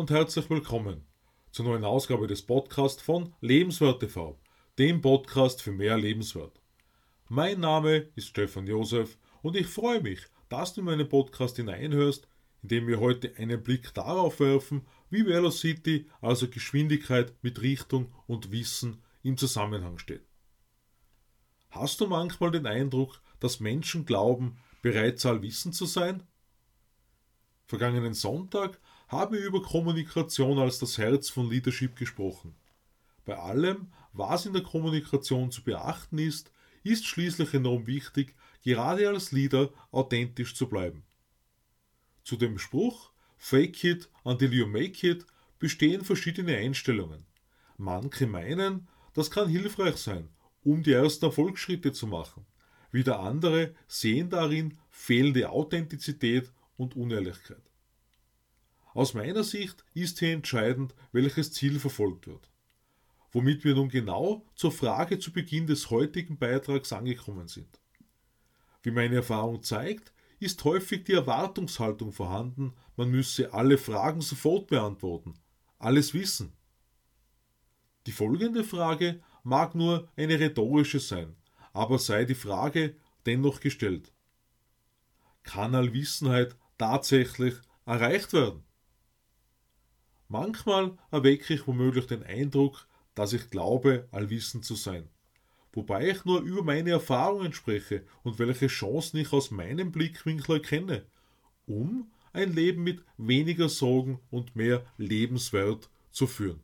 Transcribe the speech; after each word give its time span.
und 0.00 0.10
herzlich 0.10 0.48
willkommen 0.48 1.04
zur 1.52 1.66
neuen 1.66 1.84
Ausgabe 1.84 2.26
des 2.26 2.40
Podcasts 2.40 3.02
von 3.02 3.34
Lebenswert 3.42 4.00
TV, 4.00 4.40
dem 4.78 5.02
Podcast 5.02 5.60
für 5.60 5.72
mehr 5.72 5.98
Lebenswert. 5.98 6.58
Mein 7.28 7.60
Name 7.60 8.08
ist 8.14 8.28
Stefan 8.28 8.66
Josef 8.66 9.18
und 9.42 9.56
ich 9.56 9.66
freue 9.66 10.00
mich, 10.00 10.20
dass 10.48 10.72
du 10.72 10.80
in 10.80 10.86
meinen 10.86 11.06
Podcast 11.06 11.56
hineinhörst, 11.56 12.26
indem 12.62 12.86
wir 12.86 12.98
heute 12.98 13.36
einen 13.36 13.62
Blick 13.62 13.92
darauf 13.92 14.40
werfen, 14.40 14.86
wie 15.10 15.26
Velocity, 15.26 16.08
also 16.22 16.48
Geschwindigkeit 16.48 17.34
mit 17.42 17.60
Richtung 17.60 18.10
und 18.26 18.50
Wissen, 18.50 19.02
im 19.22 19.36
Zusammenhang 19.36 19.98
steht. 19.98 20.24
Hast 21.68 22.00
du 22.00 22.06
manchmal 22.06 22.52
den 22.52 22.66
Eindruck, 22.66 23.20
dass 23.38 23.60
Menschen 23.60 24.06
glauben, 24.06 24.56
bereits 24.80 25.26
allwissend 25.26 25.74
zu 25.74 25.84
sein? 25.84 26.22
Vergangenen 27.66 28.14
Sonntag 28.14 28.80
haben 29.10 29.34
wir 29.34 29.44
über 29.44 29.60
Kommunikation 29.60 30.60
als 30.60 30.78
das 30.78 30.96
Herz 30.96 31.28
von 31.28 31.50
Leadership 31.50 31.96
gesprochen. 31.96 32.54
Bei 33.24 33.36
allem, 33.36 33.88
was 34.12 34.46
in 34.46 34.52
der 34.52 34.62
Kommunikation 34.62 35.50
zu 35.50 35.64
beachten 35.64 36.18
ist, 36.18 36.52
ist 36.84 37.04
schließlich 37.06 37.52
enorm 37.54 37.88
wichtig, 37.88 38.36
gerade 38.62 39.08
als 39.08 39.32
Leader 39.32 39.70
authentisch 39.90 40.54
zu 40.54 40.68
bleiben. 40.68 41.02
Zu 42.22 42.36
dem 42.36 42.58
Spruch 42.58 43.10
Fake 43.36 43.82
it 43.82 44.08
until 44.22 44.52
you 44.52 44.66
make 44.66 45.04
it 45.04 45.26
bestehen 45.58 46.04
verschiedene 46.04 46.56
Einstellungen. 46.56 47.26
Manche 47.78 48.28
meinen, 48.28 48.86
das 49.14 49.30
kann 49.30 49.48
hilfreich 49.48 49.96
sein, 49.96 50.28
um 50.62 50.84
die 50.84 50.92
ersten 50.92 51.24
Erfolgsschritte 51.24 51.92
zu 51.92 52.06
machen. 52.06 52.46
Wieder 52.92 53.18
andere 53.20 53.74
sehen 53.88 54.30
darin 54.30 54.78
fehlende 54.90 55.50
Authentizität 55.50 56.52
und 56.76 56.94
Unehrlichkeit. 56.94 57.69
Aus 58.94 59.14
meiner 59.14 59.44
Sicht 59.44 59.84
ist 59.94 60.18
hier 60.18 60.32
entscheidend, 60.32 60.94
welches 61.12 61.52
Ziel 61.52 61.78
verfolgt 61.78 62.26
wird. 62.26 62.50
Womit 63.32 63.64
wir 63.64 63.74
nun 63.76 63.88
genau 63.88 64.44
zur 64.54 64.72
Frage 64.72 65.18
zu 65.18 65.32
Beginn 65.32 65.66
des 65.66 65.90
heutigen 65.90 66.38
Beitrags 66.38 66.92
angekommen 66.92 67.46
sind. 67.46 67.80
Wie 68.82 68.90
meine 68.90 69.16
Erfahrung 69.16 69.62
zeigt, 69.62 70.12
ist 70.40 70.64
häufig 70.64 71.04
die 71.04 71.12
Erwartungshaltung 71.12 72.12
vorhanden, 72.12 72.72
man 72.96 73.10
müsse 73.10 73.52
alle 73.52 73.78
Fragen 73.78 74.22
sofort 74.22 74.68
beantworten, 74.68 75.34
alles 75.78 76.14
wissen. 76.14 76.52
Die 78.06 78.12
folgende 78.12 78.64
Frage 78.64 79.22
mag 79.44 79.74
nur 79.74 80.08
eine 80.16 80.40
rhetorische 80.40 80.98
sein, 80.98 81.36
aber 81.72 81.98
sei 81.98 82.24
die 82.24 82.34
Frage 82.34 82.96
dennoch 83.26 83.60
gestellt. 83.60 84.12
Kann 85.42 85.74
Allwissenheit 85.74 86.56
tatsächlich 86.78 87.54
erreicht 87.84 88.32
werden? 88.32 88.64
Manchmal 90.32 90.96
erwecke 91.10 91.54
ich 91.54 91.66
womöglich 91.66 92.06
den 92.06 92.22
Eindruck, 92.22 92.86
dass 93.16 93.32
ich 93.32 93.50
glaube, 93.50 94.06
allwissend 94.12 94.64
zu 94.64 94.76
sein. 94.76 95.08
Wobei 95.72 96.08
ich 96.08 96.24
nur 96.24 96.40
über 96.42 96.62
meine 96.62 96.90
Erfahrungen 96.90 97.52
spreche 97.52 98.04
und 98.22 98.38
welche 98.38 98.68
Chancen 98.68 99.16
ich 99.16 99.32
aus 99.32 99.50
meinem 99.50 99.90
Blickwinkel 99.90 100.54
erkenne, 100.54 101.04
um 101.66 102.12
ein 102.32 102.52
Leben 102.52 102.84
mit 102.84 103.02
weniger 103.18 103.68
Sorgen 103.68 104.20
und 104.30 104.54
mehr 104.54 104.86
Lebenswert 104.98 105.90
zu 106.12 106.28
führen. 106.28 106.60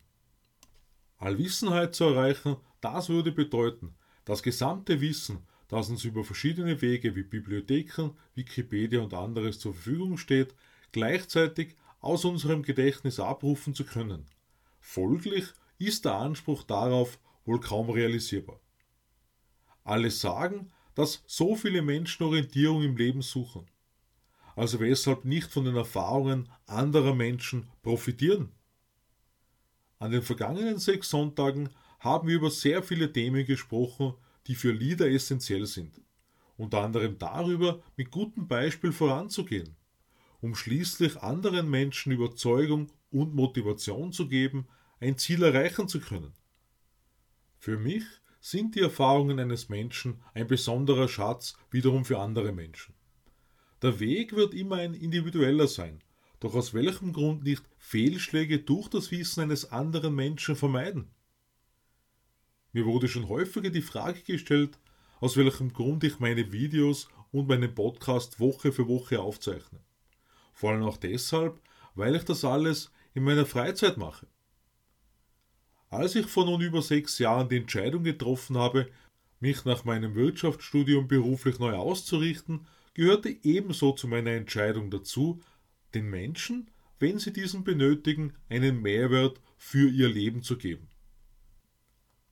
Allwissenheit 1.18 1.92
zu 1.92 2.04
erreichen, 2.04 2.58
das 2.80 3.08
würde 3.08 3.32
bedeuten, 3.32 3.96
das 4.24 4.44
gesamte 4.44 5.00
Wissen, 5.00 5.40
das 5.66 5.90
uns 5.90 6.04
über 6.04 6.22
verschiedene 6.22 6.80
Wege 6.82 7.16
wie 7.16 7.24
Bibliotheken, 7.24 8.10
Wikipedia 8.36 9.00
und 9.00 9.12
anderes 9.12 9.58
zur 9.58 9.74
Verfügung 9.74 10.18
steht, 10.18 10.54
gleichzeitig 10.92 11.74
aus 12.06 12.24
unserem 12.24 12.62
Gedächtnis 12.62 13.18
abrufen 13.18 13.74
zu 13.74 13.84
können. 13.84 14.26
Folglich 14.80 15.46
ist 15.78 16.04
der 16.04 16.14
Anspruch 16.14 16.62
darauf 16.62 17.18
wohl 17.44 17.60
kaum 17.60 17.90
realisierbar. 17.90 18.60
Alle 19.84 20.10
sagen, 20.10 20.70
dass 20.94 21.22
so 21.26 21.56
viele 21.56 21.82
Menschen 21.82 22.24
Orientierung 22.24 22.82
im 22.82 22.96
Leben 22.96 23.22
suchen. 23.22 23.66
Also 24.54 24.80
weshalb 24.80 25.24
nicht 25.24 25.52
von 25.52 25.64
den 25.64 25.76
Erfahrungen 25.76 26.48
anderer 26.66 27.14
Menschen 27.14 27.68
profitieren? 27.82 28.52
An 29.98 30.12
den 30.12 30.22
vergangenen 30.22 30.78
sechs 30.78 31.10
Sonntagen 31.10 31.70
haben 31.98 32.28
wir 32.28 32.36
über 32.36 32.50
sehr 32.50 32.82
viele 32.82 33.12
Themen 33.12 33.44
gesprochen, 33.44 34.14
die 34.46 34.54
für 34.54 34.72
Leader 34.72 35.08
essentiell 35.08 35.66
sind. 35.66 36.00
Unter 36.56 36.82
anderem 36.82 37.18
darüber, 37.18 37.82
mit 37.96 38.10
gutem 38.10 38.48
Beispiel 38.48 38.92
voranzugehen 38.92 39.76
um 40.40 40.54
schließlich 40.54 41.18
anderen 41.18 41.68
Menschen 41.70 42.12
Überzeugung 42.12 42.92
und 43.10 43.34
Motivation 43.34 44.12
zu 44.12 44.28
geben, 44.28 44.66
ein 45.00 45.18
Ziel 45.18 45.42
erreichen 45.42 45.88
zu 45.88 46.00
können. 46.00 46.32
Für 47.58 47.78
mich 47.78 48.04
sind 48.40 48.74
die 48.74 48.80
Erfahrungen 48.80 49.40
eines 49.40 49.68
Menschen 49.68 50.22
ein 50.34 50.46
besonderer 50.46 51.08
Schatz 51.08 51.56
wiederum 51.70 52.04
für 52.04 52.18
andere 52.18 52.52
Menschen. 52.52 52.94
Der 53.82 53.98
Weg 54.00 54.34
wird 54.34 54.54
immer 54.54 54.76
ein 54.76 54.94
individueller 54.94 55.66
sein, 55.66 56.02
doch 56.40 56.54
aus 56.54 56.74
welchem 56.74 57.12
Grund 57.12 57.44
nicht 57.44 57.64
Fehlschläge 57.78 58.60
durch 58.60 58.88
das 58.88 59.10
Wissen 59.10 59.42
eines 59.42 59.70
anderen 59.72 60.14
Menschen 60.14 60.56
vermeiden? 60.56 61.10
Mir 62.72 62.84
wurde 62.84 63.08
schon 63.08 63.28
häufiger 63.28 63.70
die 63.70 63.82
Frage 63.82 64.20
gestellt, 64.22 64.78
aus 65.20 65.36
welchem 65.36 65.72
Grund 65.72 66.04
ich 66.04 66.18
meine 66.18 66.52
Videos 66.52 67.08
und 67.32 67.48
meinen 67.48 67.74
Podcast 67.74 68.38
Woche 68.38 68.70
für 68.70 68.86
Woche 68.86 69.20
aufzeichne. 69.20 69.80
Vor 70.56 70.70
allem 70.70 70.84
auch 70.84 70.96
deshalb, 70.96 71.60
weil 71.94 72.16
ich 72.16 72.24
das 72.24 72.42
alles 72.42 72.90
in 73.12 73.24
meiner 73.24 73.44
Freizeit 73.44 73.98
mache. 73.98 74.26
Als 75.90 76.14
ich 76.14 76.24
vor 76.24 76.46
nun 76.46 76.62
über 76.62 76.80
sechs 76.80 77.18
Jahren 77.18 77.50
die 77.50 77.58
Entscheidung 77.58 78.04
getroffen 78.04 78.56
habe, 78.56 78.90
mich 79.38 79.66
nach 79.66 79.84
meinem 79.84 80.14
Wirtschaftsstudium 80.14 81.08
beruflich 81.08 81.58
neu 81.58 81.74
auszurichten, 81.74 82.66
gehörte 82.94 83.36
ebenso 83.42 83.92
zu 83.92 84.08
meiner 84.08 84.30
Entscheidung 84.30 84.90
dazu, 84.90 85.42
den 85.92 86.08
Menschen, 86.08 86.70
wenn 86.98 87.18
sie 87.18 87.34
diesen 87.34 87.62
benötigen, 87.62 88.32
einen 88.48 88.80
Mehrwert 88.80 89.42
für 89.58 89.90
ihr 89.90 90.08
Leben 90.08 90.42
zu 90.42 90.56
geben. 90.56 90.88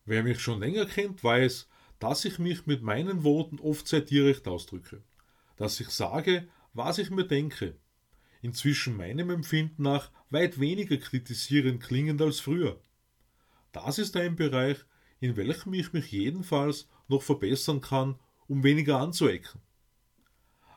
Wer 0.07 0.23
mich 0.23 0.41
schon 0.41 0.61
länger 0.61 0.87
kennt, 0.87 1.23
weiß, 1.23 1.69
dass 1.99 2.25
ich 2.25 2.39
mich 2.39 2.65
mit 2.65 2.81
meinen 2.81 3.23
Worten 3.23 3.61
oft 3.61 3.87
sehr 3.87 4.01
direkt 4.01 4.49
ausdrücke, 4.49 5.03
dass 5.57 5.79
ich 5.79 5.91
sage, 5.91 6.49
was 6.73 6.97
ich 6.97 7.11
mir 7.11 7.27
denke, 7.27 7.77
inzwischen 8.45 8.99
meinem 8.99 9.31
Empfinden 9.31 9.85
nach 9.85 10.11
weit 10.29 10.61
weniger 10.61 10.99
kritisierend 10.99 11.83
klingend 11.83 12.21
als 12.21 12.41
früher. 12.41 12.79
Das 13.73 13.99
ist 13.99 14.19
ein 14.19 14.37
Bereich, 14.37 14.77
in 15.19 15.39
welchem 15.39 15.73
ich 15.73 15.95
mich 15.95 16.13
jedenfalls 16.13 16.87
noch 17.09 17.23
verbessern 17.23 17.81
kann, 17.81 18.17
um 18.47 18.63
weniger 18.63 19.01
anzuecken. 19.01 19.63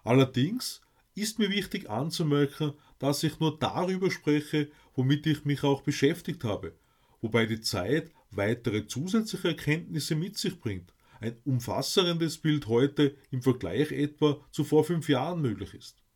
Allerdings 0.06 0.80
ist 1.14 1.40
mir 1.40 1.50
wichtig 1.50 1.90
anzumerken, 1.90 2.72
dass 3.00 3.24
ich 3.24 3.38
nur 3.42 3.60
darüber 3.60 4.12
spreche, 4.12 4.72
womit 4.96 5.28
ich 5.28 5.44
mich 5.44 5.64
auch 5.64 5.82
beschäftigt 5.82 6.46
habe, 6.46 6.74
wobei 7.20 7.46
die 7.48 7.60
Zeit 7.60 8.12
weitere 8.32 8.88
zusätzliche 8.88 9.50
Erkenntnisse 9.50 10.16
mit 10.16 10.38
sich 10.38 10.58
bringt, 10.58 10.94
ein 11.20 11.36
umfassendes 11.44 12.38
Bild 12.38 12.68
heute 12.68 13.18
im 13.30 13.42
Vergleich 13.42 13.92
etwa 13.92 14.40
zu 14.52 14.64
vor 14.64 14.86
fünf 14.86 15.10
Jahren 15.10 15.42
möglich 15.42 15.74
ist 15.74 16.07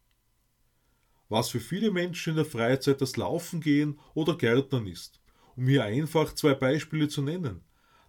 was 1.32 1.50
für 1.50 1.62
viele 1.62 1.92
Menschen 1.92 2.32
in 2.32 2.36
der 2.36 2.46
Freizeit 2.46 3.00
das 3.00 3.16
Laufen 3.16 3.62
gehen 3.62 3.98
oder 4.14 4.38
Gärtnern 4.38 4.86
ist, 4.86 5.22
um 5.56 5.66
hier 5.66 5.86
einfach 5.86 6.36
zwei 6.36 6.54
Beispiele 6.54 7.08
zu 7.08 7.22
nennen. 7.22 7.62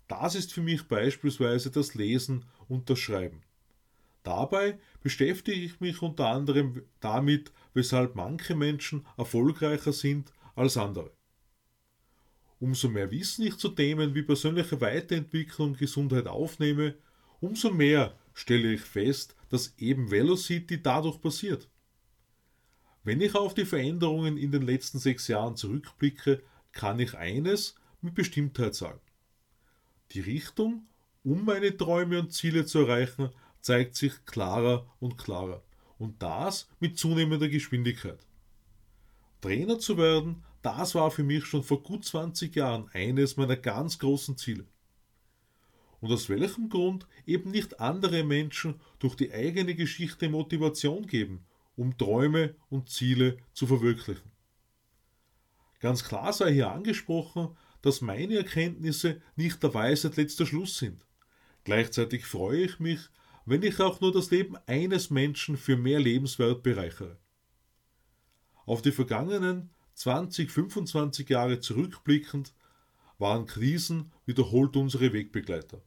Das 0.08 0.34
ist 0.34 0.52
für 0.52 0.60
mich 0.60 0.88
beispielsweise 0.88 1.70
das 1.70 1.94
Lesen 1.94 2.44
und 2.68 2.90
das 2.90 2.98
Schreiben. 2.98 3.42
Dabei 4.24 4.78
beschäftige 5.02 5.60
ich 5.60 5.78
mich 5.78 6.02
unter 6.02 6.28
anderem 6.28 6.82
damit, 6.98 7.52
weshalb 7.74 8.16
manche 8.16 8.56
Menschen 8.56 9.06
erfolgreicher 9.16 9.92
sind 9.92 10.32
als 10.56 10.76
andere. 10.76 11.12
Umso 12.58 12.88
mehr 12.88 13.10
Wissen 13.12 13.46
ich 13.46 13.56
zu 13.56 13.68
Themen 13.68 14.16
wie 14.16 14.22
persönliche 14.22 14.80
Weiterentwicklung 14.80 15.68
und 15.68 15.78
Gesundheit 15.78 16.26
aufnehme, 16.26 16.96
umso 17.40 17.70
mehr 17.70 18.18
stelle 18.34 18.72
ich 18.72 18.80
fest, 18.80 19.36
dass 19.48 19.74
eben 19.78 20.10
Velocity 20.10 20.82
dadurch 20.82 21.20
passiert. 21.20 21.68
Wenn 23.04 23.20
ich 23.20 23.34
auf 23.34 23.54
die 23.54 23.64
Veränderungen 23.64 24.36
in 24.36 24.52
den 24.52 24.62
letzten 24.62 24.98
sechs 24.98 25.26
Jahren 25.26 25.56
zurückblicke, 25.56 26.42
kann 26.70 27.00
ich 27.00 27.14
eines 27.14 27.74
mit 28.00 28.14
Bestimmtheit 28.14 28.74
sagen. 28.74 29.00
Die 30.12 30.20
Richtung, 30.20 30.86
um 31.24 31.44
meine 31.44 31.76
Träume 31.76 32.20
und 32.20 32.32
Ziele 32.32 32.64
zu 32.64 32.80
erreichen, 32.80 33.30
zeigt 33.60 33.96
sich 33.96 34.24
klarer 34.24 34.86
und 35.00 35.18
klarer. 35.18 35.62
Und 35.98 36.22
das 36.22 36.68
mit 36.78 36.98
zunehmender 36.98 37.48
Geschwindigkeit. 37.48 38.24
Trainer 39.40 39.78
zu 39.78 39.96
werden, 39.96 40.44
das 40.62 40.94
war 40.94 41.10
für 41.10 41.24
mich 41.24 41.44
schon 41.44 41.64
vor 41.64 41.82
gut 41.82 42.04
20 42.04 42.54
Jahren 42.54 42.88
eines 42.92 43.36
meiner 43.36 43.56
ganz 43.56 43.98
großen 43.98 44.36
Ziele. 44.36 44.66
Und 46.00 46.12
aus 46.12 46.28
welchem 46.28 46.68
Grund 46.68 47.06
eben 47.26 47.50
nicht 47.50 47.80
andere 47.80 48.22
Menschen 48.22 48.80
durch 49.00 49.16
die 49.16 49.32
eigene 49.32 49.74
Geschichte 49.74 50.28
Motivation 50.28 51.06
geben 51.06 51.44
um 51.82 51.98
Träume 51.98 52.54
und 52.70 52.88
Ziele 52.88 53.38
zu 53.52 53.66
verwirklichen. 53.66 54.30
Ganz 55.80 56.04
klar 56.04 56.32
sei 56.32 56.52
hier 56.52 56.70
angesprochen, 56.70 57.56
dass 57.82 58.00
meine 58.00 58.36
Erkenntnisse 58.36 59.20
nicht 59.34 59.60
der 59.64 59.74
Weisheit 59.74 60.16
letzter 60.16 60.46
Schluss 60.46 60.78
sind. 60.78 61.04
Gleichzeitig 61.64 62.24
freue 62.24 62.62
ich 62.62 62.78
mich, 62.78 63.00
wenn 63.46 63.64
ich 63.64 63.80
auch 63.80 64.00
nur 64.00 64.12
das 64.12 64.30
Leben 64.30 64.56
eines 64.66 65.10
Menschen 65.10 65.56
für 65.56 65.76
mehr 65.76 65.98
Lebenswert 65.98 66.62
bereichere. 66.62 67.18
Auf 68.64 68.80
die 68.80 68.92
vergangenen 68.92 69.70
20, 69.94 70.52
25 70.52 71.28
Jahre 71.28 71.58
zurückblickend 71.58 72.54
waren 73.18 73.46
Krisen 73.46 74.12
wiederholt 74.24 74.76
unsere 74.76 75.12
Wegbegleiter. 75.12 75.82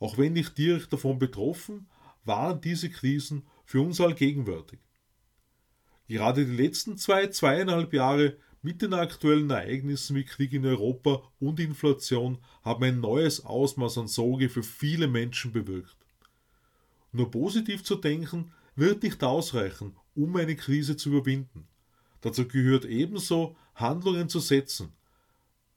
Auch 0.00 0.18
wenn 0.18 0.34
nicht 0.34 0.58
direkt 0.58 0.92
davon 0.92 1.18
betroffen, 1.18 1.88
waren 2.24 2.60
diese 2.60 2.90
Krisen 2.90 3.46
für 3.64 3.80
uns 3.80 4.02
allgegenwärtig. 4.02 4.80
Gerade 6.08 6.44
die 6.44 6.56
letzten 6.56 6.98
zwei, 6.98 7.28
zweieinhalb 7.28 7.92
Jahre 7.92 8.36
mit 8.62 8.82
den 8.82 8.94
aktuellen 8.94 9.50
Ereignissen 9.50 10.16
wie 10.16 10.24
Krieg 10.24 10.52
in 10.52 10.64
Europa 10.66 11.22
und 11.38 11.60
Inflation 11.60 12.38
haben 12.62 12.84
ein 12.84 13.00
neues 13.00 13.44
Ausmaß 13.44 13.98
an 13.98 14.08
Sorge 14.08 14.48
für 14.48 14.62
viele 14.62 15.06
Menschen 15.06 15.52
bewirkt. 15.52 15.96
Nur 17.12 17.30
positiv 17.30 17.84
zu 17.84 17.96
denken 17.96 18.52
wird 18.74 19.02
nicht 19.02 19.22
ausreichen, 19.22 19.96
um 20.14 20.34
eine 20.36 20.56
Krise 20.56 20.96
zu 20.96 21.10
überwinden. 21.10 21.68
Dazu 22.20 22.48
gehört 22.48 22.86
ebenso, 22.86 23.56
Handlungen 23.74 24.28
zu 24.28 24.40
setzen. 24.40 24.92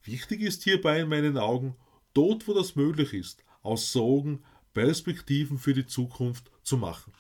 Wichtig 0.04 0.42
ist 0.42 0.64
hierbei 0.64 1.02
in 1.02 1.10
meinen 1.10 1.38
Augen, 1.38 1.76
dort 2.14 2.48
wo 2.48 2.54
das 2.54 2.76
möglich 2.76 3.14
ist, 3.14 3.44
aus 3.62 3.92
Sorgen 3.92 4.44
Perspektiven 4.74 5.58
für 5.58 5.74
die 5.74 5.86
Zukunft 5.86 6.50
zu 6.64 6.78
machen. 6.78 7.12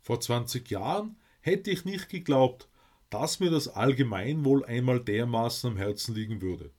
Vor 0.00 0.20
20 0.20 0.70
Jahren 0.70 1.16
hätte 1.48 1.70
ich 1.70 1.84
nicht 1.84 2.10
geglaubt, 2.10 2.68
dass 3.10 3.40
mir 3.40 3.50
das 3.50 3.68
Allgemeinwohl 3.68 4.64
einmal 4.66 5.00
dermaßen 5.00 5.70
am 5.70 5.76
Herzen 5.78 6.14
liegen 6.14 6.42
würde. 6.42 6.70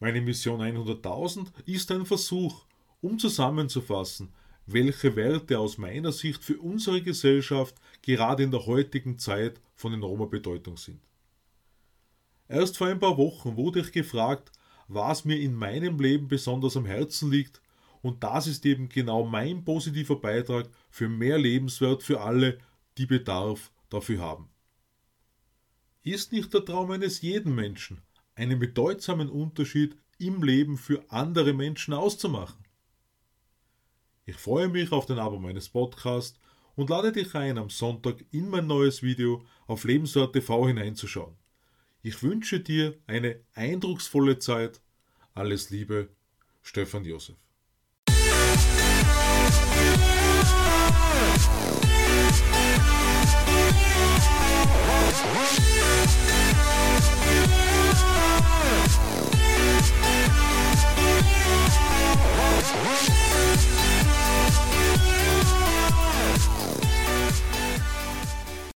Meine 0.00 0.20
Mission 0.20 0.60
100.000 0.60 1.46
ist 1.66 1.92
ein 1.92 2.04
Versuch, 2.04 2.64
um 3.00 3.18
zusammenzufassen, 3.18 4.32
welche 4.66 5.14
Werte 5.14 5.58
aus 5.60 5.78
meiner 5.78 6.10
Sicht 6.10 6.42
für 6.42 6.58
unsere 6.58 7.02
Gesellschaft 7.02 7.76
gerade 8.02 8.42
in 8.42 8.50
der 8.50 8.66
heutigen 8.66 9.18
Zeit 9.18 9.60
von 9.76 9.94
enormer 9.94 10.26
Bedeutung 10.26 10.76
sind. 10.76 11.00
Erst 12.48 12.76
vor 12.76 12.88
ein 12.88 12.98
paar 12.98 13.16
Wochen 13.16 13.56
wurde 13.56 13.80
ich 13.80 13.92
gefragt, 13.92 14.50
was 14.88 15.24
mir 15.24 15.38
in 15.38 15.54
meinem 15.54 16.00
Leben 16.00 16.26
besonders 16.26 16.76
am 16.76 16.84
Herzen 16.84 17.30
liegt, 17.30 17.60
und 18.02 18.22
das 18.22 18.46
ist 18.46 18.66
eben 18.66 18.88
genau 18.88 19.24
mein 19.24 19.64
positiver 19.64 20.16
Beitrag 20.16 20.68
für 20.90 21.08
mehr 21.08 21.38
Lebenswert 21.38 22.02
für 22.02 22.20
alle, 22.20 22.58
die 22.98 23.06
Bedarf 23.06 23.70
dafür 23.90 24.20
haben. 24.20 24.48
Ist 26.02 26.32
nicht 26.32 26.52
der 26.52 26.64
Traum 26.64 26.90
eines 26.90 27.22
jeden 27.22 27.54
Menschen, 27.54 28.02
einen 28.34 28.58
bedeutsamen 28.58 29.30
Unterschied 29.30 29.96
im 30.18 30.42
Leben 30.42 30.76
für 30.76 31.04
andere 31.10 31.52
Menschen 31.52 31.94
auszumachen? 31.94 32.64
Ich 34.26 34.36
freue 34.36 34.68
mich 34.68 34.92
auf 34.92 35.06
den 35.06 35.18
Abo 35.18 35.38
meines 35.38 35.68
Podcasts 35.68 36.38
und 36.76 36.90
lade 36.90 37.12
dich 37.12 37.34
ein, 37.34 37.58
am 37.58 37.70
Sonntag 37.70 38.24
in 38.30 38.48
mein 38.48 38.66
neues 38.66 39.02
Video 39.02 39.44
auf 39.66 39.84
Lebenswert 39.84 40.32
TV 40.32 40.66
hineinzuschauen. 40.66 41.36
Ich 42.02 42.22
wünsche 42.22 42.60
dir 42.60 42.98
eine 43.06 43.40
eindrucksvolle 43.54 44.38
Zeit. 44.38 44.82
Alles 45.32 45.70
Liebe, 45.70 46.10
Stefan 46.62 47.04
Josef. 47.04 47.43